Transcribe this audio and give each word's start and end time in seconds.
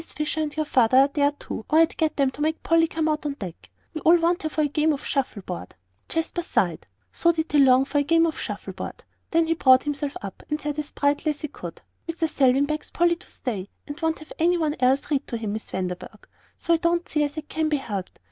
Fisher 0.01 0.41
and 0.41 0.57
your 0.57 0.65
father 0.65 0.97
are 0.97 1.09
there, 1.09 1.31
too, 1.33 1.63
or 1.69 1.77
I'd 1.77 1.95
get 1.95 2.17
them 2.17 2.31
to 2.31 2.41
make 2.41 2.63
Polly 2.63 2.87
come 2.87 3.07
out 3.07 3.23
on 3.23 3.33
deck. 3.35 3.69
We 3.93 4.01
all 4.01 4.17
want 4.17 4.41
her 4.41 4.49
for 4.49 4.61
a 4.61 4.67
game 4.67 4.93
of 4.93 5.05
shuffle 5.05 5.43
board." 5.43 5.75
Jasper 6.09 6.41
sighed. 6.41 6.87
So 7.11 7.31
did 7.31 7.51
he 7.51 7.59
long 7.59 7.85
for 7.85 7.99
a 7.99 8.03
game 8.03 8.25
of 8.25 8.39
shuffle 8.39 8.73
board. 8.73 9.03
Then 9.29 9.45
he 9.45 9.53
brought 9.53 9.83
himself 9.83 10.17
up, 10.23 10.41
and 10.49 10.59
said 10.59 10.79
as 10.79 10.91
brightly 10.91 11.29
as 11.29 11.41
he 11.41 11.49
could: 11.49 11.83
"Mr. 12.11 12.27
Selwyn 12.27 12.65
begs 12.65 12.89
Polly 12.89 13.15
to 13.17 13.29
stay, 13.29 13.69
and 13.85 14.01
won't 14.01 14.17
have 14.17 14.33
any 14.39 14.57
one 14.57 14.75
else 14.79 15.11
read 15.11 15.27
to 15.27 15.37
him, 15.37 15.53
Miss 15.53 15.69
Vanderburgh, 15.69 16.27
so 16.57 16.73
I 16.73 16.77
don't 16.77 17.07
see 17.07 17.21
as 17.23 17.37
it 17.37 17.47
can 17.47 17.69
be 17.69 17.77
helped. 17.77 18.19